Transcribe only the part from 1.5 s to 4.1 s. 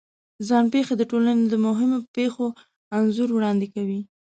مهمو پېښو انځور وړاندې کوي.